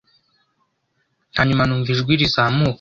Hanyuma 1.37 1.63
numva 1.65 1.89
ijwi 1.95 2.13
rizamuka 2.21 2.69